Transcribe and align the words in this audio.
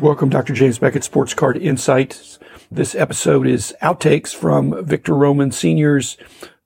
Welcome, 0.00 0.30
Dr. 0.30 0.54
James 0.54 0.78
Beckett, 0.78 1.04
Sports 1.04 1.34
Card 1.34 1.58
Insights. 1.58 2.38
This 2.70 2.94
episode 2.94 3.46
is 3.46 3.74
outtakes 3.82 4.34
from 4.34 4.82
Victor 4.86 5.14
Roman 5.14 5.52
Sr.'s 5.52 6.16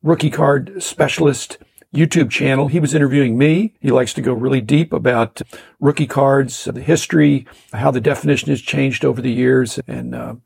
rookie 0.05 0.30
card 0.30 0.80
specialist 0.80 1.59
YouTube 1.93 2.31
channel. 2.31 2.68
He 2.68 2.79
was 2.79 2.95
interviewing 2.95 3.36
me. 3.36 3.75
He 3.81 3.91
likes 3.91 4.14
to 4.14 4.23
go 4.23 4.32
really 4.32 4.61
deep 4.61 4.93
about 4.93 5.43
rookie 5.81 6.07
cards, 6.07 6.67
the 6.67 6.81
history, 6.81 7.45
how 7.73 7.91
the 7.91 8.00
definition 8.00 8.50
has 8.50 8.62
changed 8.62 9.05
over 9.05 9.21
the 9.21 9.32
years, 9.32 9.80
and 9.89 10.14
uh, 10.14 10.37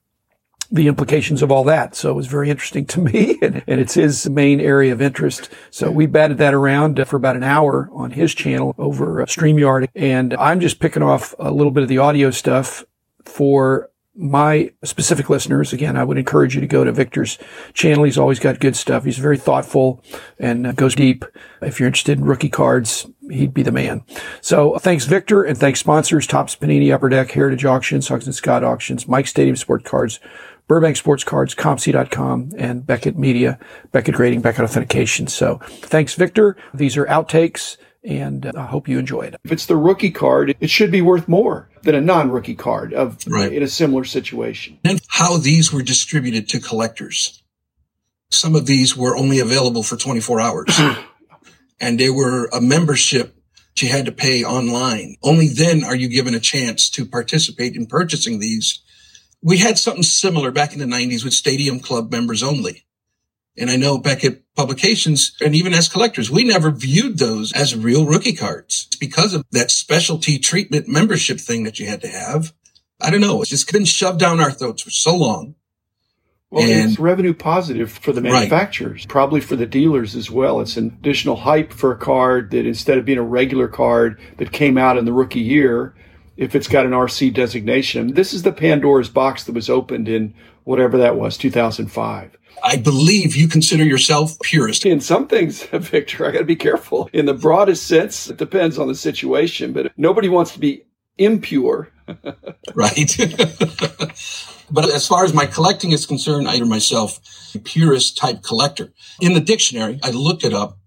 the 0.70 0.86
implications 0.86 1.42
of 1.42 1.50
all 1.50 1.64
that. 1.64 1.94
So 1.94 2.10
it 2.10 2.14
was 2.14 2.26
very 2.26 2.50
interesting 2.50 2.84
to 2.86 3.00
me 3.00 3.38
and, 3.42 3.62
and, 3.66 3.80
it's 3.80 3.94
his 3.94 4.28
main 4.28 4.60
area 4.60 4.92
of 4.92 5.00
interest. 5.00 5.48
So 5.70 5.90
we 5.90 6.06
batted 6.06 6.38
that 6.38 6.54
around 6.54 7.02
for 7.06 7.16
about 7.16 7.36
an 7.36 7.42
hour 7.42 7.88
on 7.92 8.10
his 8.10 8.34
channel 8.34 8.74
over 8.76 9.22
uh, 9.22 9.26
StreamYard. 9.26 9.88
And 9.94 10.34
I'm 10.34 10.60
just 10.60 10.78
picking 10.78 11.02
off 11.02 11.34
a 11.38 11.50
little 11.50 11.70
bit 11.70 11.82
of 11.82 11.88
the 11.88 11.98
audio 11.98 12.30
stuff 12.30 12.84
for 13.24 13.90
my 14.18 14.72
specific 14.82 15.30
listeners. 15.30 15.72
Again, 15.72 15.96
I 15.96 16.02
would 16.02 16.18
encourage 16.18 16.56
you 16.56 16.60
to 16.60 16.66
go 16.66 16.82
to 16.82 16.90
Victor's 16.90 17.38
channel. 17.72 18.02
He's 18.02 18.18
always 18.18 18.40
got 18.40 18.58
good 18.58 18.74
stuff. 18.74 19.04
He's 19.04 19.18
very 19.18 19.38
thoughtful 19.38 20.02
and 20.40 20.66
uh, 20.66 20.72
goes 20.72 20.96
deep. 20.96 21.24
If 21.62 21.78
you're 21.78 21.86
interested 21.86 22.18
in 22.18 22.24
rookie 22.24 22.48
cards, 22.48 23.06
he'd 23.30 23.54
be 23.54 23.62
the 23.62 23.70
man. 23.70 24.02
So 24.40 24.76
thanks, 24.78 25.04
Victor, 25.04 25.44
and 25.44 25.56
thanks 25.56 25.78
sponsors, 25.78 26.26
Topps 26.26 26.56
Panini, 26.56 26.92
Upper 26.92 27.08
Deck, 27.08 27.30
Heritage 27.30 27.64
Auctions, 27.64 28.08
Huggins 28.08 28.26
and 28.26 28.34
Scott 28.34 28.64
Auctions, 28.64 29.06
Mike 29.06 29.28
Stadium 29.28 29.54
Sport 29.54 29.84
Cards, 29.84 30.18
Burbank 30.68 30.96
Sports 30.96 31.24
Cards, 31.24 31.54
COMC.com, 31.54 32.52
and 32.56 32.86
Beckett 32.86 33.18
Media, 33.18 33.58
Beckett 33.90 34.14
Grading, 34.14 34.42
Beckett 34.42 34.64
Authentication. 34.64 35.26
So 35.26 35.60
thanks, 35.64 36.14
Victor. 36.14 36.56
These 36.74 36.96
are 36.96 37.06
outtakes, 37.06 37.78
and 38.04 38.46
uh, 38.46 38.52
I 38.54 38.66
hope 38.66 38.86
you 38.86 38.98
enjoyed. 38.98 39.34
it. 39.34 39.40
If 39.44 39.52
it's 39.52 39.66
the 39.66 39.76
rookie 39.76 40.10
card, 40.10 40.54
it 40.60 40.70
should 40.70 40.92
be 40.92 41.02
worth 41.02 41.26
more 41.26 41.70
than 41.82 41.94
a 41.94 42.00
non-rookie 42.00 42.54
card 42.54 42.92
of 42.92 43.18
right. 43.26 43.52
in 43.52 43.62
a 43.62 43.68
similar 43.68 44.04
situation. 44.04 44.78
And 44.84 45.00
how 45.08 45.38
these 45.38 45.72
were 45.72 45.82
distributed 45.82 46.48
to 46.50 46.60
collectors. 46.60 47.42
Some 48.30 48.54
of 48.54 48.66
these 48.66 48.94
were 48.94 49.16
only 49.16 49.38
available 49.38 49.82
for 49.82 49.96
24 49.96 50.40
hours. 50.40 50.80
and 51.80 51.98
they 51.98 52.10
were 52.10 52.46
a 52.52 52.60
membership 52.60 53.34
you 53.82 53.88
had 53.88 54.06
to 54.06 54.12
pay 54.12 54.44
online. 54.44 55.16
Only 55.22 55.48
then 55.48 55.84
are 55.84 55.94
you 55.94 56.08
given 56.08 56.34
a 56.34 56.40
chance 56.40 56.90
to 56.90 57.06
participate 57.06 57.76
in 57.76 57.86
purchasing 57.86 58.38
these 58.38 58.80
we 59.42 59.58
had 59.58 59.78
something 59.78 60.02
similar 60.02 60.50
back 60.50 60.72
in 60.72 60.78
the 60.78 60.84
90s 60.84 61.24
with 61.24 61.34
Stadium 61.34 61.80
Club 61.80 62.10
members 62.10 62.42
only. 62.42 62.84
And 63.56 63.70
I 63.70 63.76
know 63.76 63.98
back 63.98 64.24
at 64.24 64.42
publications 64.54 65.36
and 65.40 65.54
even 65.54 65.74
as 65.74 65.88
collectors, 65.88 66.30
we 66.30 66.44
never 66.44 66.70
viewed 66.70 67.18
those 67.18 67.52
as 67.52 67.74
real 67.74 68.06
rookie 68.06 68.32
cards 68.32 68.86
it's 68.86 68.96
because 68.96 69.34
of 69.34 69.44
that 69.50 69.70
specialty 69.70 70.38
treatment 70.38 70.88
membership 70.88 71.40
thing 71.40 71.64
that 71.64 71.78
you 71.78 71.86
had 71.86 72.00
to 72.02 72.08
have. 72.08 72.52
I 73.00 73.10
don't 73.10 73.20
know. 73.20 73.40
It's 73.40 73.50
just 73.50 73.70
been 73.72 73.84
shoved 73.84 74.20
down 74.20 74.40
our 74.40 74.50
throats 74.50 74.82
for 74.82 74.90
so 74.90 75.14
long. 75.16 75.54
Well, 76.50 76.64
and, 76.64 76.90
it's 76.90 76.98
revenue 76.98 77.34
positive 77.34 77.92
for 77.92 78.12
the 78.12 78.22
manufacturers, 78.22 79.02
right. 79.02 79.08
probably 79.08 79.42
for 79.42 79.54
the 79.54 79.66
dealers 79.66 80.16
as 80.16 80.30
well. 80.30 80.60
It's 80.60 80.78
an 80.78 80.96
additional 80.98 81.36
hype 81.36 81.72
for 81.72 81.92
a 81.92 81.98
card 81.98 82.52
that 82.52 82.64
instead 82.64 82.96
of 82.96 83.04
being 83.04 83.18
a 83.18 83.22
regular 83.22 83.68
card 83.68 84.18
that 84.38 84.50
came 84.50 84.78
out 84.78 84.96
in 84.96 85.04
the 85.04 85.12
rookie 85.12 85.40
year, 85.40 85.94
if 86.38 86.54
it's 86.54 86.68
got 86.68 86.86
an 86.86 86.92
RC 86.92 87.34
designation. 87.34 88.14
This 88.14 88.32
is 88.32 88.44
the 88.44 88.52
Pandora's 88.52 89.08
box 89.08 89.44
that 89.44 89.54
was 89.54 89.68
opened 89.68 90.08
in 90.08 90.32
whatever 90.62 90.96
that 90.96 91.16
was, 91.16 91.36
2005. 91.36 92.38
I 92.62 92.76
believe 92.76 93.36
you 93.36 93.48
consider 93.48 93.84
yourself 93.84 94.38
purist. 94.40 94.86
In 94.86 95.00
some 95.00 95.26
things, 95.26 95.64
Victor, 95.72 96.26
I 96.26 96.30
got 96.30 96.38
to 96.38 96.44
be 96.44 96.56
careful. 96.56 97.10
In 97.12 97.26
the 97.26 97.34
broadest 97.34 97.86
sense, 97.86 98.30
it 98.30 98.36
depends 98.36 98.78
on 98.78 98.86
the 98.86 98.94
situation, 98.94 99.72
but 99.72 99.92
nobody 99.96 100.28
wants 100.28 100.52
to 100.52 100.60
be 100.60 100.84
impure. 101.18 101.90
right. 102.74 103.16
but 104.70 104.94
as 104.94 105.06
far 105.08 105.24
as 105.24 105.34
my 105.34 105.46
collecting 105.46 105.90
is 105.90 106.06
concerned, 106.06 106.48
I 106.48 106.54
am 106.54 106.68
myself 106.68 107.18
a 107.54 107.58
purist 107.58 108.16
type 108.16 108.42
collector. 108.44 108.92
In 109.20 109.34
the 109.34 109.40
dictionary, 109.40 109.98
I 110.04 110.10
looked 110.10 110.44
it 110.44 110.54
up, 110.54 110.78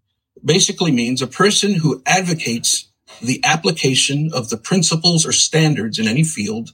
basically 0.43 0.91
means 0.91 1.21
a 1.21 1.27
person 1.27 1.75
who 1.75 2.01
advocates 2.05 2.90
the 3.21 3.41
application 3.43 4.31
of 4.33 4.49
the 4.49 4.57
principles 4.57 5.25
or 5.25 5.31
standards 5.31 5.99
in 5.99 6.07
any 6.07 6.23
field, 6.23 6.71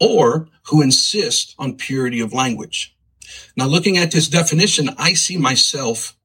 or 0.00 0.48
who 0.66 0.82
insist 0.82 1.54
on 1.58 1.76
purity 1.76 2.20
of 2.20 2.32
language. 2.32 2.96
Now, 3.56 3.66
looking 3.66 3.98
at 3.98 4.10
this 4.10 4.28
definition, 4.28 4.90
I 4.98 5.12
see 5.12 5.36
myself 5.36 6.16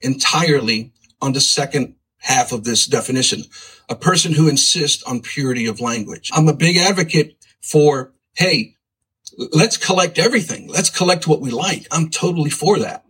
entirely 0.00 0.92
on 1.20 1.32
the 1.32 1.40
second 1.40 1.96
half 2.18 2.52
of 2.52 2.64
this 2.64 2.86
definition, 2.86 3.42
a 3.88 3.96
person 3.96 4.32
who 4.32 4.48
insists 4.48 5.02
on 5.04 5.20
purity 5.20 5.66
of 5.66 5.80
language. 5.80 6.30
I'm 6.32 6.48
a 6.48 6.54
big 6.54 6.76
advocate 6.76 7.36
for, 7.60 8.12
hey, 8.34 8.76
let's 9.52 9.76
collect 9.76 10.18
everything. 10.18 10.68
Let's 10.68 10.90
collect 10.90 11.26
what 11.26 11.40
we 11.40 11.50
like. 11.50 11.86
I'm 11.90 12.10
totally 12.10 12.50
for 12.50 12.78
that. 12.78 13.04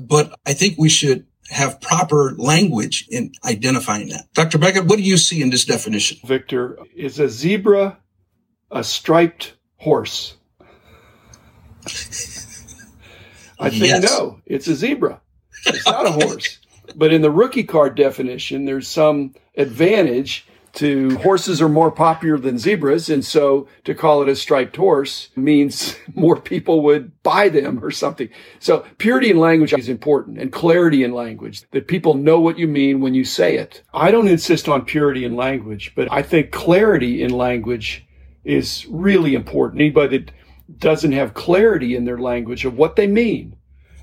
But 0.00 0.38
I 0.46 0.54
think 0.54 0.76
we 0.78 0.88
should 0.88 1.26
have 1.50 1.80
proper 1.80 2.34
language 2.36 3.06
in 3.10 3.32
identifying 3.44 4.08
that. 4.08 4.32
Dr. 4.34 4.58
Beckett, 4.58 4.86
what 4.86 4.96
do 4.96 5.02
you 5.02 5.16
see 5.16 5.42
in 5.42 5.50
this 5.50 5.64
definition? 5.64 6.18
Victor, 6.24 6.78
is 6.94 7.18
a 7.18 7.28
zebra 7.28 7.98
a 8.70 8.84
striped 8.84 9.54
horse? 9.76 10.36
I 13.58 13.70
think 13.70 13.84
yes. 13.84 14.02
no, 14.02 14.40
it's 14.46 14.66
a 14.66 14.74
zebra. 14.74 15.20
It's 15.66 15.86
not 15.86 16.06
a 16.06 16.10
horse. 16.10 16.58
but 16.96 17.12
in 17.12 17.22
the 17.22 17.30
rookie 17.30 17.64
card 17.64 17.94
definition, 17.94 18.64
there's 18.64 18.88
some 18.88 19.34
advantage 19.56 20.46
to 20.74 21.16
horses 21.18 21.62
are 21.62 21.68
more 21.68 21.90
popular 21.90 22.36
than 22.36 22.58
zebras. 22.58 23.08
And 23.08 23.24
so 23.24 23.68
to 23.84 23.94
call 23.94 24.22
it 24.22 24.28
a 24.28 24.36
striped 24.36 24.76
horse 24.76 25.30
means 25.36 25.96
more 26.14 26.40
people 26.40 26.82
would 26.82 27.22
buy 27.22 27.48
them 27.48 27.82
or 27.82 27.90
something. 27.90 28.28
So 28.58 28.84
purity 28.98 29.30
in 29.30 29.38
language 29.38 29.72
is 29.72 29.88
important 29.88 30.38
and 30.38 30.52
clarity 30.52 31.04
in 31.04 31.12
language 31.12 31.62
that 31.70 31.88
people 31.88 32.14
know 32.14 32.40
what 32.40 32.58
you 32.58 32.66
mean 32.66 33.00
when 33.00 33.14
you 33.14 33.24
say 33.24 33.56
it. 33.56 33.82
I 33.92 34.10
don't 34.10 34.28
insist 34.28 34.68
on 34.68 34.84
purity 34.84 35.24
in 35.24 35.36
language, 35.36 35.92
but 35.94 36.10
I 36.10 36.22
think 36.22 36.50
clarity 36.50 37.22
in 37.22 37.30
language 37.30 38.04
is 38.44 38.86
really 38.90 39.34
important. 39.34 39.80
Anybody 39.80 40.18
that 40.18 40.30
doesn't 40.78 41.12
have 41.12 41.34
clarity 41.34 41.94
in 41.94 42.04
their 42.04 42.18
language 42.18 42.64
of 42.64 42.76
what 42.76 42.96
they 42.96 43.06
mean, 43.06 43.56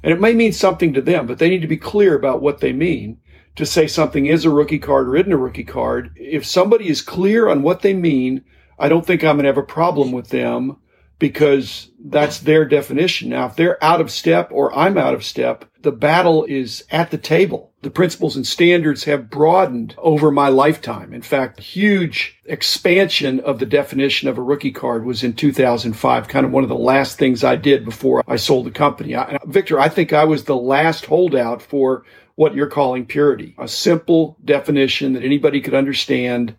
and 0.03 0.13
it 0.13 0.21
may 0.21 0.33
mean 0.33 0.53
something 0.53 0.93
to 0.93 1.01
them, 1.01 1.27
but 1.27 1.37
they 1.37 1.49
need 1.49 1.61
to 1.61 1.67
be 1.67 1.77
clear 1.77 2.15
about 2.15 2.41
what 2.41 2.59
they 2.59 2.73
mean 2.73 3.19
to 3.55 3.65
say 3.65 3.87
something 3.87 4.25
is 4.25 4.45
a 4.45 4.49
rookie 4.49 4.79
card 4.79 5.07
or 5.07 5.15
isn't 5.15 5.31
a 5.31 5.37
rookie 5.37 5.63
card. 5.63 6.11
If 6.15 6.45
somebody 6.45 6.87
is 6.87 7.01
clear 7.01 7.49
on 7.49 7.61
what 7.61 7.81
they 7.81 7.93
mean, 7.93 8.43
I 8.79 8.89
don't 8.89 9.05
think 9.05 9.23
I'm 9.23 9.35
going 9.35 9.43
to 9.43 9.49
have 9.49 9.57
a 9.57 9.63
problem 9.63 10.11
with 10.11 10.29
them 10.29 10.77
because 11.21 11.91
that's 12.03 12.39
their 12.39 12.65
definition. 12.65 13.29
Now, 13.29 13.45
if 13.45 13.55
they're 13.55 13.81
out 13.83 14.01
of 14.01 14.09
step 14.09 14.49
or 14.51 14.75
I'm 14.75 14.97
out 14.97 15.13
of 15.13 15.23
step, 15.23 15.65
the 15.83 15.91
battle 15.91 16.45
is 16.45 16.83
at 16.89 17.11
the 17.11 17.17
table. 17.19 17.71
The 17.83 17.91
principles 17.91 18.35
and 18.35 18.45
standards 18.45 19.03
have 19.03 19.29
broadened 19.29 19.93
over 19.99 20.31
my 20.31 20.49
lifetime. 20.49 21.13
In 21.13 21.21
fact, 21.21 21.59
huge 21.59 22.39
expansion 22.45 23.39
of 23.39 23.59
the 23.59 23.67
definition 23.67 24.29
of 24.29 24.39
a 24.39 24.43
rookie 24.43 24.71
card 24.71 25.05
was 25.05 25.23
in 25.23 25.33
2005, 25.33 26.27
kind 26.27 26.45
of 26.45 26.51
one 26.51 26.63
of 26.63 26.69
the 26.69 26.75
last 26.75 27.19
things 27.19 27.43
I 27.43 27.55
did 27.55 27.85
before 27.85 28.23
I 28.27 28.37
sold 28.37 28.65
the 28.65 28.71
company. 28.71 29.15
I, 29.15 29.37
Victor, 29.45 29.79
I 29.79 29.89
think 29.89 30.13
I 30.13 30.23
was 30.23 30.45
the 30.45 30.57
last 30.57 31.05
holdout 31.05 31.61
for 31.61 32.03
what 32.41 32.55
you're 32.55 32.65
calling 32.65 33.05
purity, 33.05 33.53
a 33.59 33.67
simple 33.67 34.35
definition 34.43 35.13
that 35.13 35.21
anybody 35.21 35.61
could 35.61 35.75
understand. 35.75 36.55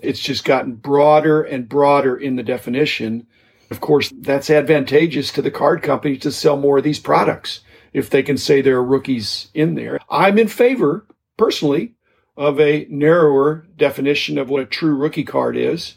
It's 0.00 0.18
just 0.18 0.42
gotten 0.42 0.72
broader 0.72 1.42
and 1.42 1.68
broader 1.68 2.16
in 2.16 2.36
the 2.36 2.42
definition. 2.42 3.26
Of 3.70 3.82
course, 3.82 4.10
that's 4.10 4.48
advantageous 4.48 5.30
to 5.32 5.42
the 5.42 5.50
card 5.50 5.82
company 5.82 6.16
to 6.16 6.32
sell 6.32 6.56
more 6.56 6.78
of 6.78 6.84
these 6.84 6.98
products 6.98 7.60
if 7.92 8.08
they 8.08 8.22
can 8.22 8.38
say 8.38 8.62
there 8.62 8.78
are 8.78 8.82
rookies 8.82 9.50
in 9.52 9.74
there. 9.74 10.00
I'm 10.08 10.38
in 10.38 10.48
favor, 10.48 11.04
personally, 11.36 11.92
of 12.34 12.58
a 12.58 12.86
narrower 12.88 13.66
definition 13.76 14.38
of 14.38 14.48
what 14.48 14.62
a 14.62 14.66
true 14.66 14.94
rookie 14.94 15.24
card 15.24 15.58
is. 15.58 15.96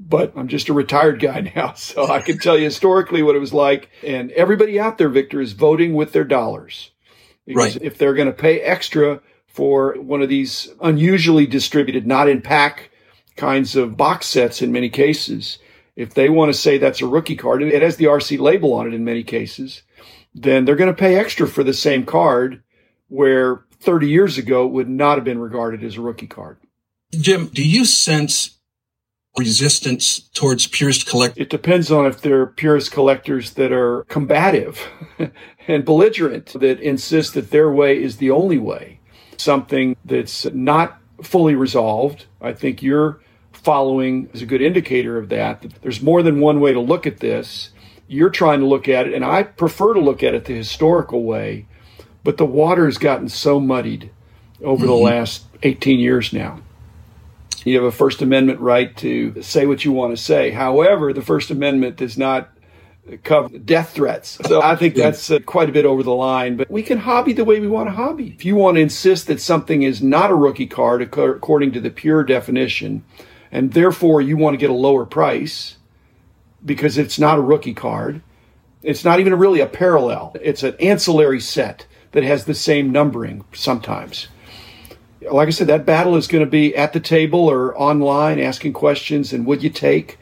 But 0.00 0.32
I'm 0.34 0.48
just 0.48 0.68
a 0.68 0.72
retired 0.72 1.20
guy 1.20 1.52
now, 1.54 1.74
so 1.74 2.10
I 2.10 2.20
can 2.20 2.38
tell 2.38 2.58
you 2.58 2.64
historically 2.64 3.22
what 3.22 3.36
it 3.36 3.40
was 3.40 3.54
like. 3.54 3.90
And 4.04 4.32
everybody 4.32 4.80
out 4.80 4.98
there, 4.98 5.08
Victor, 5.08 5.40
is 5.40 5.52
voting 5.52 5.94
with 5.94 6.10
their 6.10 6.24
dollars. 6.24 6.90
Because 7.54 7.76
right. 7.76 7.84
if 7.84 7.98
they're 7.98 8.14
going 8.14 8.28
to 8.28 8.32
pay 8.32 8.60
extra 8.60 9.20
for 9.46 9.94
one 9.94 10.22
of 10.22 10.28
these 10.28 10.68
unusually 10.80 11.46
distributed, 11.46 12.06
not 12.06 12.28
in 12.28 12.40
pack 12.40 12.90
kinds 13.36 13.76
of 13.76 13.96
box 13.96 14.26
sets 14.26 14.62
in 14.62 14.72
many 14.72 14.88
cases, 14.88 15.58
if 15.96 16.14
they 16.14 16.28
want 16.28 16.52
to 16.52 16.58
say 16.58 16.78
that's 16.78 17.02
a 17.02 17.06
rookie 17.06 17.36
card, 17.36 17.62
and 17.62 17.72
it 17.72 17.82
has 17.82 17.96
the 17.96 18.04
RC 18.04 18.38
label 18.38 18.72
on 18.72 18.86
it 18.86 18.94
in 18.94 19.04
many 19.04 19.22
cases, 19.22 19.82
then 20.34 20.64
they're 20.64 20.76
going 20.76 20.94
to 20.94 20.98
pay 20.98 21.16
extra 21.16 21.46
for 21.46 21.64
the 21.64 21.74
same 21.74 22.06
card 22.06 22.62
where 23.08 23.64
30 23.80 24.08
years 24.08 24.38
ago 24.38 24.66
would 24.66 24.88
not 24.88 25.16
have 25.16 25.24
been 25.24 25.38
regarded 25.38 25.82
as 25.82 25.96
a 25.96 26.00
rookie 26.00 26.26
card. 26.26 26.58
Jim, 27.12 27.46
do 27.46 27.66
you 27.66 27.84
sense 27.84 28.59
resistance 29.38 30.20
towards 30.34 30.66
purist 30.66 31.06
collectors? 31.06 31.42
It 31.42 31.50
depends 31.50 31.90
on 31.90 32.06
if 32.06 32.20
they're 32.20 32.46
purist 32.46 32.92
collectors 32.92 33.54
that 33.54 33.72
are 33.72 34.04
combative 34.04 34.86
and 35.68 35.84
belligerent, 35.84 36.46
that 36.60 36.80
insist 36.80 37.34
that 37.34 37.50
their 37.50 37.70
way 37.70 38.02
is 38.02 38.16
the 38.16 38.30
only 38.30 38.58
way. 38.58 39.00
Something 39.36 39.96
that's 40.04 40.44
not 40.52 40.98
fully 41.22 41.54
resolved. 41.54 42.26
I 42.40 42.52
think 42.52 42.82
you're 42.82 43.20
following 43.52 44.28
is 44.32 44.42
a 44.42 44.46
good 44.46 44.62
indicator 44.62 45.18
of 45.18 45.28
that. 45.28 45.64
There's 45.82 46.02
more 46.02 46.22
than 46.22 46.40
one 46.40 46.60
way 46.60 46.72
to 46.72 46.80
look 46.80 47.06
at 47.06 47.20
this. 47.20 47.70
You're 48.08 48.30
trying 48.30 48.60
to 48.60 48.66
look 48.66 48.88
at 48.88 49.06
it, 49.06 49.14
and 49.14 49.24
I 49.24 49.44
prefer 49.44 49.94
to 49.94 50.00
look 50.00 50.22
at 50.22 50.34
it 50.34 50.46
the 50.46 50.54
historical 50.54 51.22
way, 51.22 51.66
but 52.24 52.38
the 52.38 52.46
water 52.46 52.86
has 52.86 52.98
gotten 52.98 53.28
so 53.28 53.60
muddied 53.60 54.10
over 54.62 54.84
mm-hmm. 54.84 54.86
the 54.86 54.98
last 54.98 55.44
18 55.62 56.00
years 56.00 56.32
now. 56.32 56.60
You 57.64 57.76
have 57.76 57.84
a 57.84 57.92
First 57.92 58.22
Amendment 58.22 58.60
right 58.60 58.96
to 58.98 59.42
say 59.42 59.66
what 59.66 59.84
you 59.84 59.92
want 59.92 60.16
to 60.16 60.22
say. 60.22 60.50
However, 60.50 61.12
the 61.12 61.22
First 61.22 61.50
Amendment 61.50 61.96
does 61.96 62.16
not 62.16 62.50
cover 63.24 63.58
death 63.58 63.90
threats. 63.90 64.38
So 64.46 64.62
I 64.62 64.76
think 64.76 64.94
that's 64.94 65.30
uh, 65.30 65.40
quite 65.40 65.68
a 65.68 65.72
bit 65.72 65.84
over 65.84 66.02
the 66.02 66.14
line, 66.14 66.56
but 66.56 66.70
we 66.70 66.82
can 66.82 66.98
hobby 66.98 67.32
the 67.32 67.44
way 67.44 67.60
we 67.60 67.68
want 67.68 67.88
to 67.88 67.92
hobby. 67.92 68.28
If 68.28 68.44
you 68.44 68.56
want 68.56 68.76
to 68.76 68.80
insist 68.80 69.26
that 69.26 69.40
something 69.40 69.82
is 69.82 70.02
not 70.02 70.30
a 70.30 70.34
rookie 70.34 70.66
card 70.66 71.02
according 71.02 71.72
to 71.72 71.80
the 71.80 71.90
pure 71.90 72.22
definition, 72.24 73.04
and 73.50 73.72
therefore 73.72 74.20
you 74.20 74.36
want 74.36 74.54
to 74.54 74.58
get 74.58 74.70
a 74.70 74.74
lower 74.74 75.04
price 75.04 75.76
because 76.64 76.98
it's 76.98 77.18
not 77.18 77.38
a 77.38 77.42
rookie 77.42 77.74
card, 77.74 78.22
it's 78.82 79.04
not 79.04 79.20
even 79.20 79.34
really 79.34 79.60
a 79.60 79.66
parallel. 79.66 80.36
It's 80.40 80.62
an 80.62 80.76
ancillary 80.80 81.40
set 81.40 81.86
that 82.12 82.22
has 82.22 82.44
the 82.44 82.54
same 82.54 82.92
numbering 82.92 83.44
sometimes. 83.52 84.28
Like 85.30 85.48
I 85.48 85.50
said, 85.50 85.68
that 85.68 85.86
battle 85.86 86.16
is 86.16 86.26
going 86.26 86.44
to 86.44 86.50
be 86.50 86.76
at 86.76 86.92
the 86.92 87.00
table 87.00 87.48
or 87.48 87.76
online 87.78 88.38
asking 88.38 88.72
questions 88.72 89.32
and 89.32 89.46
would 89.46 89.62
you 89.62 89.70
take? 89.70 90.18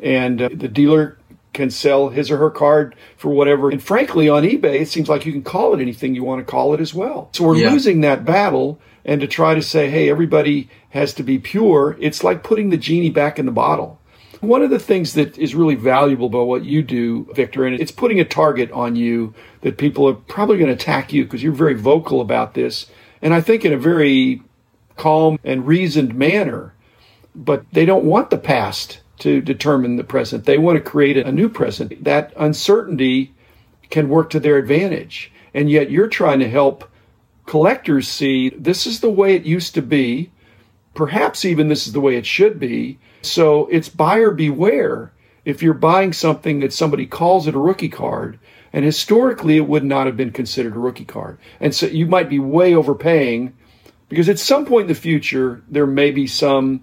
And 0.00 0.40
uh, 0.40 0.48
the 0.52 0.68
dealer 0.68 1.18
can 1.52 1.70
sell 1.70 2.10
his 2.10 2.30
or 2.30 2.36
her 2.38 2.50
card 2.50 2.94
for 3.16 3.30
whatever. 3.30 3.70
And 3.70 3.82
frankly, 3.82 4.28
on 4.28 4.44
eBay, 4.44 4.80
it 4.80 4.88
seems 4.88 5.08
like 5.08 5.26
you 5.26 5.32
can 5.32 5.42
call 5.42 5.74
it 5.74 5.80
anything 5.80 6.14
you 6.14 6.24
want 6.24 6.44
to 6.44 6.50
call 6.50 6.74
it 6.74 6.80
as 6.80 6.94
well. 6.94 7.30
So 7.32 7.44
we're 7.44 7.56
yeah. 7.56 7.70
losing 7.70 8.00
that 8.02 8.24
battle. 8.24 8.78
And 9.04 9.20
to 9.20 9.26
try 9.26 9.54
to 9.54 9.62
say, 9.62 9.90
hey, 9.90 10.10
everybody 10.10 10.68
has 10.90 11.14
to 11.14 11.22
be 11.22 11.38
pure, 11.38 11.96
it's 12.00 12.22
like 12.22 12.42
putting 12.42 12.70
the 12.70 12.76
genie 12.76 13.10
back 13.10 13.38
in 13.38 13.46
the 13.46 13.52
bottle. 13.52 13.98
One 14.40 14.62
of 14.62 14.70
the 14.70 14.78
things 14.78 15.14
that 15.14 15.36
is 15.36 15.54
really 15.54 15.74
valuable 15.74 16.26
about 16.26 16.46
what 16.46 16.64
you 16.64 16.82
do, 16.82 17.30
Victor, 17.34 17.66
and 17.66 17.78
it's 17.78 17.92
putting 17.92 18.20
a 18.20 18.24
target 18.24 18.70
on 18.72 18.96
you 18.96 19.34
that 19.60 19.76
people 19.76 20.08
are 20.08 20.14
probably 20.14 20.56
going 20.56 20.68
to 20.68 20.74
attack 20.74 21.12
you 21.12 21.24
because 21.24 21.42
you're 21.42 21.52
very 21.52 21.74
vocal 21.74 22.20
about 22.20 22.54
this. 22.54 22.86
And 23.20 23.34
I 23.34 23.40
think 23.42 23.64
in 23.64 23.72
a 23.72 23.78
very 23.78 24.42
calm 25.00 25.38
and 25.42 25.66
reasoned 25.66 26.14
manner. 26.14 26.74
But 27.34 27.64
they 27.72 27.86
don't 27.86 28.04
want 28.04 28.28
the 28.28 28.36
past 28.38 29.00
to 29.20 29.40
determine 29.40 29.96
the 29.96 30.04
present. 30.04 30.44
They 30.44 30.58
want 30.58 30.76
to 30.76 30.90
create 30.90 31.16
a 31.16 31.32
new 31.32 31.48
present. 31.48 32.04
That 32.04 32.32
uncertainty 32.36 33.34
can 33.88 34.08
work 34.08 34.30
to 34.30 34.40
their 34.40 34.58
advantage. 34.58 35.32
And 35.54 35.70
yet 35.70 35.90
you're 35.90 36.08
trying 36.08 36.38
to 36.40 36.48
help 36.48 36.88
collectors 37.46 38.08
see 38.08 38.50
this 38.50 38.86
is 38.86 39.00
the 39.00 39.10
way 39.10 39.34
it 39.34 39.44
used 39.44 39.74
to 39.74 39.82
be. 39.82 40.30
Perhaps 40.94 41.44
even 41.44 41.68
this 41.68 41.86
is 41.86 41.92
the 41.92 42.00
way 42.00 42.16
it 42.16 42.26
should 42.26 42.58
be. 42.58 42.98
So 43.22 43.66
it's 43.66 43.88
buyer 43.88 44.30
beware 44.30 45.12
if 45.44 45.62
you're 45.62 45.74
buying 45.74 46.12
something 46.12 46.60
that 46.60 46.72
somebody 46.72 47.06
calls 47.06 47.46
it 47.46 47.54
a 47.54 47.58
rookie 47.58 47.88
card. 47.88 48.38
And 48.72 48.84
historically, 48.84 49.56
it 49.56 49.66
would 49.66 49.84
not 49.84 50.06
have 50.06 50.16
been 50.16 50.30
considered 50.30 50.76
a 50.76 50.78
rookie 50.78 51.04
card. 51.04 51.38
And 51.58 51.74
so 51.74 51.86
you 51.86 52.06
might 52.06 52.28
be 52.28 52.38
way 52.38 52.74
overpaying 52.74 53.54
because 54.10 54.28
at 54.28 54.38
some 54.38 54.66
point 54.66 54.82
in 54.82 54.88
the 54.88 55.00
future, 55.00 55.62
there 55.70 55.86
may 55.86 56.10
be 56.10 56.26
some 56.26 56.82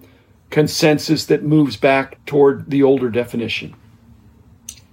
consensus 0.50 1.26
that 1.26 1.44
moves 1.44 1.76
back 1.76 2.24
toward 2.24 2.70
the 2.70 2.82
older 2.82 3.10
definition. 3.10 3.76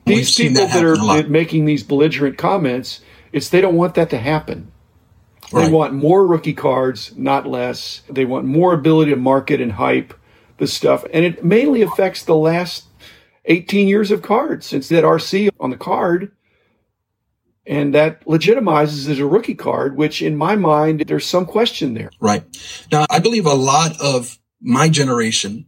These 0.06 0.36
people 0.36 0.68
that, 0.68 0.74
that 0.74 0.84
are 0.86 1.28
making 1.28 1.66
these 1.66 1.82
belligerent 1.82 2.38
comments, 2.38 3.00
it's 3.32 3.50
they 3.50 3.62
don't 3.62 3.76
want 3.76 3.96
that 3.96 4.12
to 4.12 4.20
happen. 4.20 4.72
Right. 5.52 5.66
They 5.66 5.72
want 5.72 5.94
more 5.94 6.28
rookie 6.28 6.54
cards, 6.54 7.16
not 7.16 7.48
less. 7.48 8.02
They 8.10 8.26
want 8.26 8.46
more 8.46 8.74
ability 8.74 9.12
to 9.12 9.18
market 9.18 9.62
and 9.62 9.72
hype 9.72 10.14
the 10.58 10.68
stuff. 10.68 11.06
And 11.14 11.24
it 11.24 11.44
mainly 11.44 11.82
affects 11.82 12.24
the 12.24 12.36
last 12.36 12.86
18 13.46 13.88
years 13.88 14.12
of 14.12 14.22
cards 14.22 14.66
since 14.66 14.90
that 14.90 15.04
RC 15.04 15.50
on 15.60 15.70
the 15.70 15.78
card. 15.78 16.32
And 17.68 17.94
that 17.96 18.24
legitimizes 18.26 19.10
as 19.10 19.20
a 19.20 19.26
rookie 19.26 19.56
card, 19.56 19.98
which 19.98 20.22
in 20.22 20.38
my 20.38 20.56
mind, 20.56 21.06
there's 21.08 21.26
some 21.26 21.46
question 21.46 21.94
there. 21.94 22.12
Right. 22.20 22.44
Now, 22.92 23.06
I 23.10 23.20
believe 23.20 23.46
a 23.46 23.54
lot 23.54 24.00
of 24.00 24.38
my 24.62 24.90
generation 24.90 25.68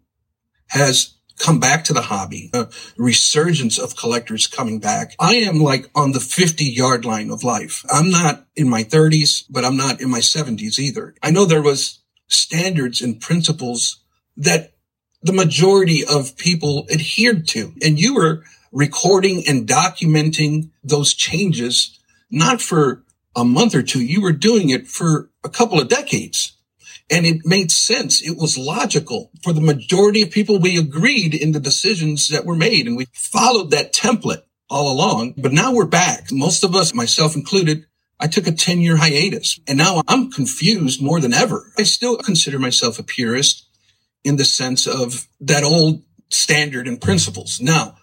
has 0.67 1.15
come 1.39 1.59
back 1.59 1.83
to 1.85 1.93
the 1.93 2.01
hobby, 2.01 2.49
a 2.53 2.67
resurgence 2.97 3.77
of 3.77 3.95
collectors 3.95 4.47
coming 4.47 4.79
back. 4.79 5.15
I 5.19 5.35
am 5.35 5.59
like 5.59 5.89
on 5.95 6.11
the 6.11 6.19
50 6.19 6.65
yard 6.65 7.05
line 7.05 7.29
of 7.29 7.43
life. 7.43 7.85
I'm 7.89 8.09
not 8.09 8.45
in 8.55 8.69
my 8.69 8.83
30s, 8.83 9.45
but 9.49 9.63
I'm 9.63 9.77
not 9.77 10.01
in 10.01 10.09
my 10.09 10.19
70s 10.19 10.79
either. 10.79 11.15
I 11.21 11.31
know 11.31 11.45
there 11.45 11.61
was 11.61 11.99
standards 12.27 13.01
and 13.01 13.21
principles 13.21 14.03
that 14.35 14.73
the 15.21 15.33
majority 15.33 16.03
of 16.05 16.37
people 16.37 16.87
adhered 16.91 17.47
to. 17.49 17.73
And 17.83 17.99
you 17.99 18.15
were 18.15 18.43
recording 18.77 19.43
and 19.47 19.67
documenting 19.67 20.69
those 20.83 21.15
changes, 21.15 21.99
not 22.29 22.61
for 22.61 23.03
a 23.35 23.43
month 23.43 23.73
or 23.73 23.81
two. 23.81 24.03
You 24.03 24.21
were 24.21 24.31
doing 24.31 24.69
it 24.69 24.87
for 24.87 25.31
a 25.43 25.49
couple 25.49 25.81
of 25.81 25.89
decades. 25.89 26.53
And 27.09 27.25
it 27.25 27.45
made 27.45 27.71
sense. 27.71 28.21
It 28.21 28.37
was 28.37 28.57
logical 28.57 29.31
for 29.41 29.53
the 29.53 29.61
majority 29.61 30.21
of 30.21 30.29
people. 30.29 30.59
We 30.59 30.77
agreed 30.77 31.33
in 31.33 31.53
the 31.53 31.59
decisions 31.59 32.27
that 32.27 32.45
were 32.45 32.55
made 32.55 32.85
and 32.85 32.95
we 32.97 33.07
followed 33.13 33.71
that 33.71 33.93
template 33.93 34.43
all 34.69 34.91
along. 34.91 35.35
But 35.37 35.53
now 35.53 35.73
we're 35.73 35.85
back. 35.85 36.31
Most 36.31 36.63
of 36.63 36.75
us, 36.75 36.93
myself 36.93 37.35
included, 37.35 37.85
I 38.19 38.27
took 38.27 38.45
a 38.45 38.51
10 38.51 38.81
year 38.81 38.97
hiatus 38.97 39.59
and 39.67 39.77
now 39.77 40.01
I'm 40.07 40.29
confused 40.29 41.01
more 41.01 41.19
than 41.19 41.33
ever. 41.33 41.71
I 41.79 41.83
still 41.83 42.17
consider 42.17 42.59
myself 42.59 42.99
a 42.99 43.03
purist 43.03 43.65
in 44.23 44.35
the 44.35 44.45
sense 44.45 44.85
of 44.85 45.27
that 45.39 45.63
old 45.63 46.03
standard 46.29 46.87
and 46.87 47.01
principles. 47.01 47.61
Now, 47.61 47.95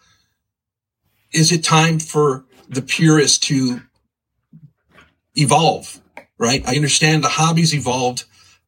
is 1.34 1.52
it 1.52 1.64
time 1.64 1.98
for 1.98 2.44
the 2.69 2.82
purist 2.82 3.42
to 3.44 3.82
evolve? 5.34 6.00
Right. 6.36 6.66
I 6.66 6.75
understand 6.75 7.22
the 7.22 7.28
hobbies 7.28 7.75
evolved 7.75 8.25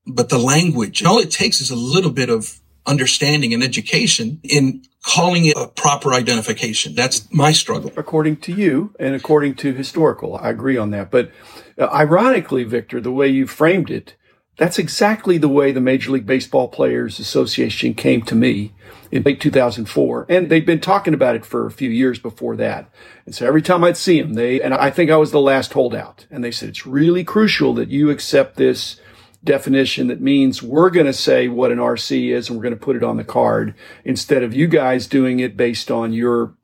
but 0.06 0.28
the 0.28 0.38
language, 0.38 1.02
all 1.02 1.18
it 1.18 1.30
takes 1.30 1.60
is 1.60 1.70
a 1.70 1.76
little 1.76 2.10
bit 2.10 2.30
of 2.30 2.60
understanding 2.86 3.52
and 3.52 3.62
education 3.62 4.40
in 4.44 4.84
calling 5.04 5.44
it 5.44 5.56
a 5.56 5.66
proper 5.66 6.14
identification. 6.14 6.94
That's 6.94 7.28
my 7.32 7.50
struggle. 7.50 7.92
According 7.96 8.36
to 8.38 8.52
you 8.52 8.94
and 9.00 9.14
according 9.14 9.56
to 9.56 9.72
historical, 9.72 10.36
I 10.36 10.50
agree 10.50 10.76
on 10.76 10.90
that. 10.90 11.10
But 11.10 11.32
uh, 11.76 11.86
ironically, 11.86 12.62
Victor, 12.62 13.00
the 13.00 13.10
way 13.10 13.28
you 13.28 13.46
framed 13.46 13.90
it, 13.90 14.14
that's 14.56 14.78
exactly 14.78 15.38
the 15.38 15.48
way 15.48 15.70
the 15.70 15.80
Major 15.80 16.12
League 16.12 16.26
Baseball 16.26 16.68
Players 16.68 17.18
Association 17.18 17.94
came 17.94 18.22
to 18.22 18.34
me 18.34 18.72
in 19.10 19.22
late 19.22 19.40
2004. 19.40 20.26
And 20.28 20.48
they'd 20.48 20.64
been 20.64 20.80
talking 20.80 21.14
about 21.14 21.36
it 21.36 21.44
for 21.44 21.66
a 21.66 21.70
few 21.70 21.90
years 21.90 22.18
before 22.18 22.56
that. 22.56 22.88
And 23.26 23.34
so 23.34 23.46
every 23.46 23.62
time 23.62 23.84
I'd 23.84 23.96
see 23.96 24.20
them, 24.20 24.34
they, 24.34 24.60
and 24.60 24.72
I 24.72 24.90
think 24.90 25.10
I 25.10 25.16
was 25.16 25.30
the 25.30 25.40
last 25.40 25.74
holdout. 25.74 26.26
And 26.30 26.42
they 26.42 26.50
said, 26.50 26.70
it's 26.70 26.86
really 26.86 27.22
crucial 27.22 27.74
that 27.74 27.90
you 27.90 28.10
accept 28.10 28.56
this 28.56 28.98
definition 29.44 30.08
that 30.08 30.20
means 30.20 30.62
we're 30.62 30.90
going 30.90 31.06
to 31.06 31.12
say 31.12 31.48
what 31.48 31.70
an 31.70 31.78
RC 31.78 32.30
is 32.30 32.48
and 32.48 32.58
we're 32.58 32.62
going 32.62 32.74
to 32.74 32.84
put 32.84 32.96
it 32.96 33.04
on 33.04 33.16
the 33.16 33.24
card 33.24 33.74
instead 34.04 34.42
of 34.42 34.54
you 34.54 34.66
guys 34.66 35.06
doing 35.06 35.38
it 35.38 35.56
based 35.56 35.90
on 35.90 36.12
your 36.12 36.54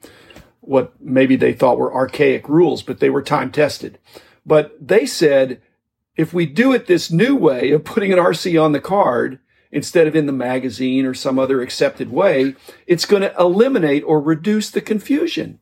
what 0.60 0.92
maybe 1.00 1.36
they 1.36 1.52
thought 1.52 1.78
were 1.78 1.92
archaic 1.92 2.48
rules, 2.48 2.82
but 2.82 3.00
they 3.00 3.10
were 3.10 3.22
time 3.22 3.50
tested. 3.50 3.98
But 4.46 4.74
they 4.80 5.06
said 5.06 5.60
if 6.16 6.32
we 6.32 6.46
do 6.46 6.72
it 6.72 6.86
this 6.86 7.10
new 7.10 7.34
way 7.34 7.70
of 7.70 7.84
putting 7.84 8.12
an 8.12 8.18
RC 8.18 8.62
on 8.62 8.72
the 8.72 8.80
card 8.80 9.38
instead 9.70 10.06
of 10.06 10.14
in 10.14 10.26
the 10.26 10.32
magazine 10.32 11.06
or 11.06 11.14
some 11.14 11.38
other 11.38 11.62
accepted 11.62 12.10
way, 12.10 12.54
it's 12.86 13.06
going 13.06 13.22
to 13.22 13.34
eliminate 13.38 14.04
or 14.04 14.20
reduce 14.20 14.70
the 14.70 14.82
confusion. 14.82 15.58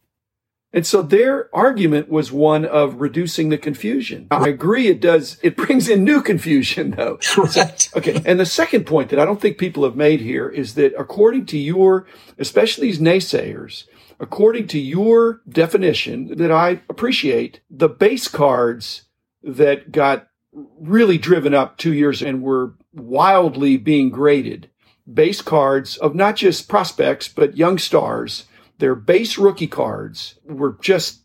And 0.73 0.87
so 0.87 1.02
their 1.02 1.54
argument 1.54 2.09
was 2.09 2.30
one 2.30 2.64
of 2.64 3.00
reducing 3.00 3.49
the 3.49 3.59
confusion. 3.59 4.28
I 4.30 4.49
agree 4.49 4.87
it 4.87 5.00
does, 5.00 5.38
it 5.42 5.57
brings 5.57 5.88
in 5.88 6.04
new 6.04 6.23
confusion 6.23 6.92
though. 6.92 7.19
Correct. 7.23 7.90
okay. 7.97 8.21
And 8.25 8.38
the 8.38 8.47
second 8.47 8.85
point 8.85 9.11
that 9.11 9.19
I 9.19 9.25
don't 9.25 9.40
think 9.40 9.59
people 9.59 9.85
have 9.85 9.97
made 9.97 10.21
here 10.21 10.49
is 10.49 10.75
that 10.75 10.92
according 10.97 11.47
to 11.47 11.59
your, 11.59 12.07
especially 12.38 12.87
these 12.87 13.00
naysayers, 13.00 13.85
according 14.21 14.69
to 14.69 14.78
your 14.78 15.40
definition 15.49 16.37
that 16.37 16.52
I 16.52 16.83
appreciate, 16.88 17.61
the 17.69 17.88
base 17.88 18.28
cards 18.28 19.07
that 19.42 19.90
got 19.90 20.28
really 20.52 21.19
driven 21.19 21.54
up 21.54 21.76
two 21.76 21.92
years 21.92 22.23
and 22.23 22.42
were 22.42 22.75
wildly 22.92 23.76
being 23.76 24.11
graded, 24.11 24.71
base 25.12 25.42
cards 25.42 25.97
of 25.97 26.14
not 26.14 26.37
just 26.37 26.69
prospects, 26.69 27.28
but 27.28 27.57
young 27.57 27.78
stars 27.78 28.47
their 28.80 28.95
base 28.95 29.38
rookie 29.38 29.69
cards 29.69 30.35
were 30.45 30.76
just 30.80 31.21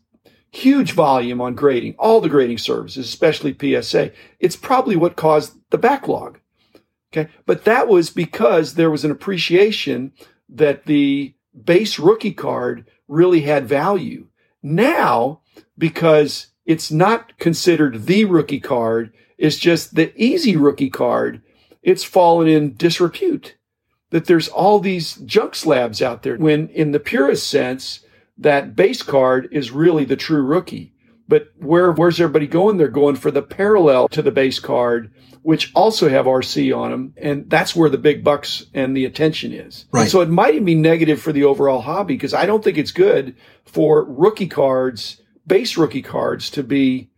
huge 0.52 0.92
volume 0.92 1.40
on 1.40 1.54
grading, 1.54 1.94
all 1.98 2.20
the 2.20 2.28
grading 2.28 2.58
services, 2.58 3.08
especially 3.08 3.56
PSA. 3.58 4.12
It's 4.38 4.56
probably 4.56 4.94
what 4.94 5.16
caused 5.16 5.54
the 5.70 5.78
backlog. 5.78 6.38
Okay. 7.12 7.30
But 7.46 7.64
that 7.64 7.88
was 7.88 8.10
because 8.10 8.74
there 8.74 8.90
was 8.90 9.04
an 9.04 9.10
appreciation 9.10 10.12
that 10.48 10.84
the 10.84 11.34
base 11.64 11.98
rookie 11.98 12.32
card 12.32 12.86
really 13.08 13.40
had 13.40 13.66
value. 13.66 14.28
Now, 14.62 15.40
because 15.78 16.48
it's 16.66 16.90
not 16.90 17.38
considered 17.38 18.06
the 18.06 18.26
rookie 18.26 18.60
card, 18.60 19.12
it's 19.38 19.56
just 19.56 19.94
the 19.94 20.12
easy 20.20 20.56
rookie 20.56 20.90
card, 20.90 21.40
it's 21.82 22.04
fallen 22.04 22.48
in 22.48 22.74
disrepute. 22.76 23.54
that 24.10 24.26
there's 24.26 24.48
all 24.48 24.78
these 24.78 25.14
junk 25.16 25.54
slabs 25.54 26.00
out 26.00 26.22
there 26.22 26.36
when 26.36 26.68
in 26.68 26.92
the 26.92 27.00
purest 27.00 27.48
sense, 27.48 28.00
that 28.38 28.76
base 28.76 29.02
card 29.02 29.48
is 29.50 29.70
really 29.70 30.04
the 30.04 30.16
true 30.16 30.42
rookie. 30.42 30.92
But 31.28 31.48
where, 31.58 31.90
where's 31.90 32.20
everybody 32.20 32.46
going? 32.46 32.76
They're 32.76 32.88
going 32.88 33.16
for 33.16 33.32
the 33.32 33.42
parallel 33.42 34.08
to 34.10 34.22
the 34.22 34.30
base 34.30 34.60
card, 34.60 35.10
which 35.42 35.72
also 35.74 36.08
have 36.08 36.26
RC 36.26 36.76
on 36.76 36.92
them. 36.92 37.14
And 37.16 37.50
that's 37.50 37.74
where 37.74 37.90
the 37.90 37.98
big 37.98 38.22
bucks 38.22 38.66
and 38.72 38.96
the 38.96 39.04
attention 39.04 39.52
is. 39.52 39.86
Right. 39.90 40.02
And 40.02 40.10
so 40.10 40.20
it 40.20 40.28
might 40.28 40.54
even 40.54 40.64
be 40.64 40.76
negative 40.76 41.20
for 41.20 41.32
the 41.32 41.42
overall 41.42 41.80
hobby 41.80 42.14
because 42.14 42.32
I 42.32 42.46
don't 42.46 42.62
think 42.62 42.78
it's 42.78 42.92
good 42.92 43.34
for 43.64 44.04
rookie 44.04 44.46
cards, 44.46 45.20
base 45.46 45.76
rookie 45.76 46.02
cards 46.02 46.50
to 46.50 46.62
be 46.62 47.10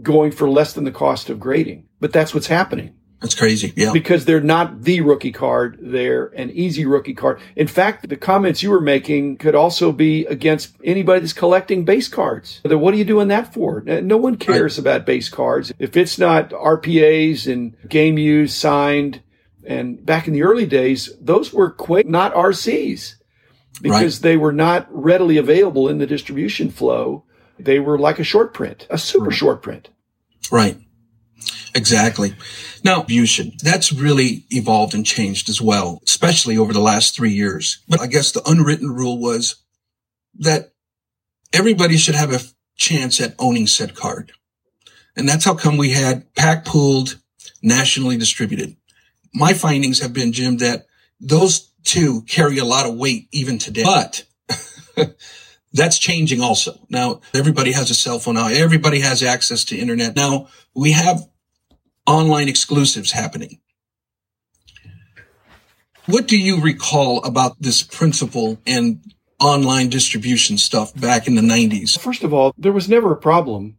going 0.00 0.32
for 0.32 0.48
less 0.48 0.72
than 0.72 0.84
the 0.84 0.92
cost 0.92 1.30
of 1.30 1.40
grading. 1.40 1.86
But 2.00 2.12
that's 2.12 2.34
what's 2.34 2.48
happening. 2.48 2.94
That's 3.20 3.34
crazy. 3.34 3.72
Yeah. 3.74 3.92
Because 3.92 4.26
they're 4.26 4.40
not 4.42 4.82
the 4.82 5.00
rookie 5.00 5.32
card. 5.32 5.78
They're 5.80 6.26
an 6.26 6.50
easy 6.50 6.84
rookie 6.84 7.14
card. 7.14 7.40
In 7.56 7.66
fact, 7.66 8.06
the 8.08 8.18
comments 8.18 8.62
you 8.62 8.70
were 8.70 8.82
making 8.82 9.38
could 9.38 9.54
also 9.54 9.92
be 9.92 10.26
against 10.26 10.76
anybody 10.84 11.20
that's 11.20 11.32
collecting 11.32 11.86
base 11.86 12.06
cards. 12.06 12.60
What 12.64 12.92
are 12.92 12.96
you 12.98 13.04
doing 13.04 13.28
that 13.28 13.54
for? 13.54 13.80
No 13.80 14.18
one 14.18 14.36
cares 14.36 14.76
right. 14.76 14.80
about 14.80 15.06
base 15.06 15.30
cards. 15.30 15.72
If 15.78 15.96
it's 15.96 16.18
not 16.18 16.50
RPAs 16.50 17.50
and 17.50 17.74
game 17.88 18.18
used 18.18 18.54
signed, 18.54 19.22
and 19.66 20.04
back 20.04 20.26
in 20.26 20.34
the 20.34 20.42
early 20.42 20.66
days, 20.66 21.08
those 21.18 21.50
were 21.50 21.70
quick, 21.70 22.06
not 22.06 22.34
RCs 22.34 23.14
because 23.80 24.18
right. 24.18 24.22
they 24.22 24.36
were 24.36 24.52
not 24.52 24.86
readily 24.90 25.38
available 25.38 25.88
in 25.88 25.96
the 25.96 26.06
distribution 26.06 26.70
flow. 26.70 27.24
They 27.58 27.78
were 27.78 27.98
like 27.98 28.18
a 28.18 28.24
short 28.24 28.54
print, 28.54 28.86
a 28.90 28.98
super 28.98 29.26
right. 29.26 29.34
short 29.34 29.62
print. 29.62 29.88
Right. 30.50 30.78
Exactly. 31.74 32.34
Now, 32.84 33.00
distribution, 33.00 33.52
that's 33.62 33.92
really 33.92 34.44
evolved 34.50 34.94
and 34.94 35.04
changed 35.04 35.48
as 35.48 35.60
well, 35.60 36.00
especially 36.04 36.56
over 36.56 36.72
the 36.72 36.80
last 36.80 37.16
three 37.16 37.32
years. 37.32 37.82
But 37.88 38.00
I 38.00 38.06
guess 38.06 38.32
the 38.32 38.42
unwritten 38.46 38.94
rule 38.94 39.18
was 39.18 39.56
that 40.38 40.72
everybody 41.52 41.96
should 41.96 42.14
have 42.14 42.32
a 42.32 42.40
chance 42.76 43.20
at 43.20 43.34
owning 43.38 43.66
said 43.66 43.94
card. 43.94 44.32
And 45.16 45.28
that's 45.28 45.44
how 45.44 45.54
come 45.54 45.76
we 45.76 45.90
had 45.90 46.32
pack 46.34 46.64
pulled, 46.64 47.20
nationally 47.62 48.16
distributed. 48.16 48.76
My 49.32 49.52
findings 49.52 50.00
have 50.00 50.12
been, 50.12 50.32
Jim, 50.32 50.58
that 50.58 50.86
those 51.20 51.70
two 51.84 52.22
carry 52.22 52.58
a 52.58 52.64
lot 52.64 52.86
of 52.86 52.96
weight 52.96 53.28
even 53.32 53.58
today. 53.58 53.84
But 53.84 54.24
that's 55.74 55.98
changing 55.98 56.40
also. 56.40 56.78
Now, 56.88 57.20
everybody 57.34 57.72
has 57.72 57.90
a 57.90 57.94
cell 57.94 58.20
phone 58.20 58.36
now. 58.36 58.46
Everybody 58.46 59.00
has 59.00 59.22
access 59.22 59.64
to 59.66 59.76
internet. 59.76 60.14
Now, 60.14 60.46
we 60.74 60.92
have 60.92 61.28
online 62.06 62.48
exclusives 62.48 63.10
happening. 63.10 63.60
What 66.06 66.28
do 66.28 66.38
you 66.38 66.60
recall 66.60 67.24
about 67.24 67.60
this 67.60 67.82
principle 67.82 68.60
and 68.66 69.00
online 69.40 69.88
distribution 69.88 70.58
stuff 70.58 70.94
back 70.94 71.26
in 71.26 71.34
the 71.34 71.42
90s? 71.42 71.98
First 71.98 72.22
of 72.22 72.32
all, 72.32 72.54
there 72.56 72.72
was 72.72 72.88
never 72.88 73.12
a 73.12 73.16
problem 73.16 73.78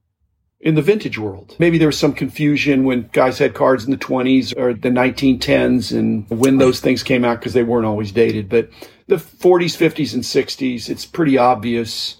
in 0.60 0.76
the 0.76 0.82
vintage 0.82 1.18
world. 1.18 1.56
Maybe 1.60 1.78
there 1.78 1.88
was 1.88 2.00
some 2.00 2.14
confusion 2.14 2.84
when 2.84 3.10
guys 3.14 3.38
had 3.38 3.54
cards 3.54 3.86
in 3.86 3.92
the 3.92 3.98
20s 3.98 4.58
or 4.58 4.74
the 4.74 4.90
1910s 4.90 5.98
and 5.98 6.28
when 6.30 6.58
those 6.58 6.82
things 6.82 7.04
came 7.04 7.24
out 7.24 7.40
because 7.40 7.54
they 7.54 7.64
weren't 7.64 7.86
always 7.86 8.12
dated. 8.12 8.50
But 8.50 8.70
the 9.08 9.18
40s, 9.18 9.78
50s, 9.78 10.14
and 10.14 10.24
60s, 10.24 10.90
it's 10.90 11.06
pretty 11.06 11.38
obvious 11.38 12.18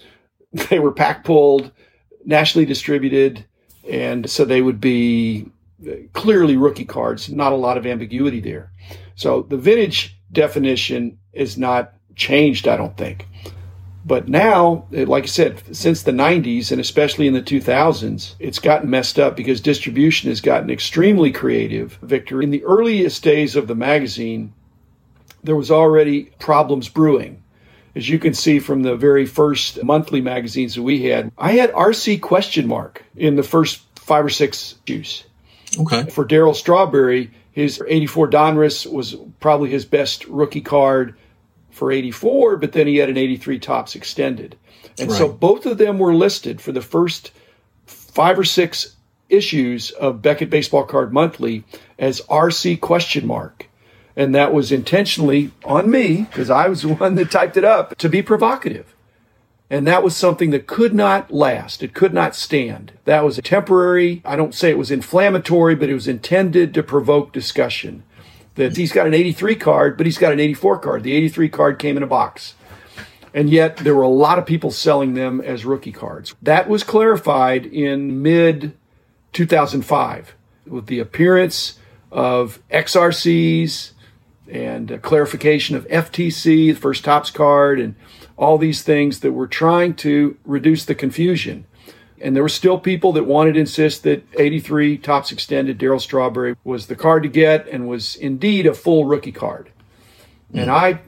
they 0.70 0.80
were 0.80 0.92
pack 0.92 1.24
pulled, 1.24 1.72
nationally 2.24 2.66
distributed, 2.66 3.46
and 3.90 4.30
so 4.30 4.46
they 4.46 4.62
would 4.62 4.80
be 4.80 5.50
uh, 5.86 5.92
clearly 6.14 6.58
rookie 6.58 6.86
cards, 6.86 7.30
not 7.30 7.52
a 7.52 7.58
lot 7.58 7.78
of 7.78 7.86
ambiguity 7.86 8.40
there. 8.40 8.72
So 9.16 9.44
the 9.44 9.58
vintage 9.58 10.18
definition 10.32 11.20
is 11.34 11.58
not 11.58 11.94
changed, 12.16 12.68
I 12.68 12.78
don't 12.78 12.98
think. 12.98 13.28
But 14.06 14.28
now, 14.28 14.88
uh, 14.96 15.06
like 15.06 15.24
I 15.24 15.28
said, 15.28 15.76
since 15.76 16.04
the 16.04 16.12
90s 16.12 16.72
and 16.72 16.80
especially 16.80 17.28
in 17.28 17.34
the 17.34 17.42
2000s, 17.42 18.36
it's 18.40 18.60
gotten 18.60 18.90
messed 18.90 19.18
up 19.18 19.36
because 19.36 19.60
distribution 19.60 20.30
has 20.30 20.42
gotten 20.42 20.70
extremely 20.70 21.32
creative. 21.32 21.98
Victor, 22.04 22.42
in 22.42 22.52
the 22.52 22.64
earliest 22.64 23.24
days 23.24 23.56
of 23.56 23.68
the 23.68 23.76
magazine, 23.76 24.54
there 25.46 25.56
was 25.56 25.72
already 25.72 26.24
problems 26.40 26.90
brewing. 26.90 27.42
As 27.96 28.10
you 28.10 28.20
can 28.20 28.34
see 28.34 28.60
from 28.60 28.84
the 28.84 28.96
very 28.96 29.26
first 29.26 29.82
monthly 29.84 30.20
magazines 30.20 30.76
that 30.76 30.84
we 30.84 31.04
had, 31.04 31.32
I 31.38 31.54
had 31.54 31.72
RC 31.72 32.22
question 32.22 32.68
mark 32.68 33.06
in 33.16 33.38
the 33.38 33.44
first 33.44 33.82
five 33.96 34.26
or 34.26 34.30
six 34.30 34.76
issues. 34.86 35.24
Okay. 35.80 36.10
For 36.10 36.26
Darryl 36.26 36.56
Strawberry, 36.56 37.32
his 37.52 37.82
84 37.86 38.30
Donruss 38.30 38.86
was 38.86 39.16
probably 39.40 39.70
his 39.70 39.86
best 39.86 40.26
rookie 40.26 40.62
card 40.62 41.16
for 41.72 41.92
84, 41.92 42.58
but 42.58 42.74
then 42.74 42.88
he 42.88 42.98
had 42.98 43.10
an 43.10 43.18
83 43.18 43.60
Topps 43.60 43.96
extended. 43.96 44.58
And 45.00 45.10
right. 45.10 45.18
so 45.18 45.32
both 45.32 45.66
of 45.66 45.78
them 45.78 45.98
were 45.98 46.14
listed 46.14 46.62
for 46.62 46.72
the 46.72 46.82
first 46.82 47.32
five 47.86 48.40
or 48.40 48.44
six 48.44 48.96
issues 49.30 49.92
of 49.92 50.22
Beckett 50.22 50.50
Baseball 50.50 50.84
Card 50.84 51.14
Monthly 51.14 51.64
as 51.98 52.22
RC 52.22 52.80
question 52.80 53.26
mark. 53.26 53.68
And 54.16 54.34
that 54.34 54.54
was 54.54 54.72
intentionally 54.72 55.52
on 55.64 55.92
me 55.92 56.24
because 56.24 56.50
I 56.50 56.68
was 56.68 56.84
the 56.84 56.94
one 56.94 57.16
that 57.16 57.32
typed 57.32 57.58
it 57.58 57.64
up 57.66 57.98
to 57.98 58.10
be 58.10 58.22
provocative. 58.22 58.96
And 59.70 59.88
that 59.88 60.04
was 60.04 60.16
something 60.16 60.52
that 60.52 60.68
could 60.68 60.94
not 60.94 61.32
last. 61.32 61.82
It 61.82 61.94
could 61.94 62.14
not 62.14 62.36
stand. 62.36 62.94
That 63.06 63.24
was 63.24 63.38
a 63.38 63.42
temporary. 63.42 64.22
I 64.24 64.36
don't 64.36 64.54
say 64.54 64.70
it 64.70 64.78
was 64.78 64.92
inflammatory, 64.92 65.76
but 65.76 65.90
it 65.90 65.94
was 65.96 66.08
intended 66.08 66.74
to 66.76 66.84
provoke 66.84 67.34
discussion. 67.34 68.04
That 68.56 68.78
he's 68.78 68.94
got 68.94 69.08
an 69.08 69.14
83 69.14 69.56
card, 69.56 69.98
but 69.98 70.06
he's 70.06 70.20
got 70.20 70.32
an 70.32 70.40
84 70.40 70.80
card. 70.80 71.04
The 71.04 71.14
83 71.14 71.50
card 71.50 71.80
came 71.80 71.98
in 71.98 72.04
a 72.04 72.08
box. 72.08 72.54
And 73.34 73.50
yet 73.50 73.78
there 73.78 73.96
were 73.96 74.04
a 74.04 74.08
lot 74.08 74.40
of 74.40 74.46
people 74.46 74.72
selling 74.72 75.14
them 75.14 75.42
as 75.42 75.66
rookie 75.66 75.92
cards. 75.92 76.36
That 76.42 76.70
was 76.70 76.84
clarified 76.84 77.66
in 77.66 78.22
mid 78.22 78.78
2005 79.34 80.36
with 80.68 80.86
the 80.86 81.00
appearance 81.00 81.78
of 82.12 82.62
XRCs 82.70 83.92
and 84.50 85.02
clarification 85.02 85.76
of 85.76 85.88
FTC, 85.88 86.74
the 86.74 86.80
first 86.80 87.04
Topps 87.04 87.32
card, 87.32 87.80
and 87.80 87.96
all 88.38 88.58
these 88.58 88.84
things 88.84 89.22
that 89.22 89.32
were 89.32 89.48
trying 89.48 89.94
to 89.96 90.38
reduce 90.46 90.86
the 90.86 90.96
confusion. 90.96 91.66
And 92.22 92.36
there 92.36 92.44
were 92.44 92.50
still 92.50 92.80
people 92.80 93.12
that 93.14 93.26
wanted 93.26 93.54
to 93.54 93.60
insist 93.60 94.04
that 94.04 94.26
83 94.38 94.98
Topps 94.98 95.32
Extended 95.32 95.78
Darryl 95.78 96.02
Strawberry 96.02 96.56
was 96.64 96.88
the 96.88 96.96
card 96.96 97.24
to 97.24 97.30
get 97.30 97.68
and 97.68 97.88
was 97.88 98.16
indeed 98.16 98.66
a 98.66 98.74
full 98.74 99.06
rookie 99.06 99.32
card. 99.32 99.72
Mm. 100.54 100.62
And 100.62 100.72
I 100.72 101.02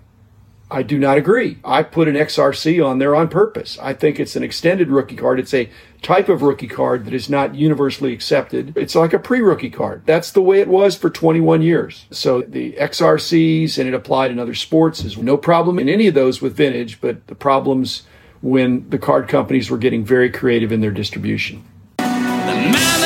I 0.69 0.83
do 0.83 0.99
not 0.99 1.17
agree. 1.17 1.59
I 1.63 1.83
put 1.83 2.09
an 2.09 2.15
XRC 2.15 2.85
on 2.85 2.99
there 2.99 3.15
on 3.15 3.29
purpose. 3.29 3.77
I 3.81 3.93
think 3.93 4.19
it's 4.19 4.35
an 4.35 4.43
extended 4.43 4.89
rookie 4.89 5.15
card. 5.15 5.39
It's 5.39 5.53
a 5.53 5.69
type 6.01 6.27
of 6.27 6.41
rookie 6.41 6.67
card 6.67 7.05
that 7.05 7.13
is 7.13 7.29
not 7.29 7.55
universally 7.55 8.11
accepted. 8.11 8.75
It's 8.75 8.93
like 8.93 9.13
a 9.13 9.19
pre 9.19 9.39
rookie 9.39 9.69
card. 9.69 10.03
That's 10.05 10.31
the 10.31 10.41
way 10.41 10.59
it 10.59 10.67
was 10.67 10.97
for 10.97 11.09
21 11.09 11.61
years. 11.61 12.05
So 12.11 12.41
the 12.41 12.73
XRCs, 12.73 13.77
and 13.77 13.87
it 13.87 13.93
applied 13.93 14.31
in 14.31 14.39
other 14.39 14.55
sports, 14.55 15.05
is 15.05 15.17
no 15.17 15.37
problem 15.37 15.79
in 15.79 15.87
any 15.87 16.07
of 16.07 16.13
those 16.13 16.41
with 16.41 16.57
vintage, 16.57 16.99
but 16.99 17.25
the 17.27 17.35
problems 17.35 18.03
when 18.41 18.89
the 18.89 18.99
card 18.99 19.29
companies 19.29 19.71
were 19.71 19.77
getting 19.77 20.03
very 20.03 20.29
creative 20.29 20.73
in 20.73 20.81
their 20.81 20.91
distribution. 20.91 21.63
The 21.97 22.96